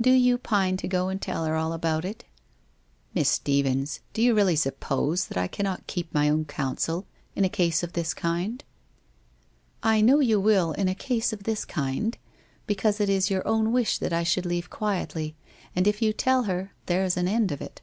[0.00, 2.24] Do you pine to go and tell her all about it?''
[3.14, 7.50] Miss Stephens, do you really suppose that I cannot keep my own counsel in a
[7.50, 8.64] case of this kind?'
[9.28, 12.16] * I know you will in a case of this kind
[12.66, 15.36] because it is your own wish that I should leave quietly,
[15.76, 17.82] and if you tell her, there's an end of it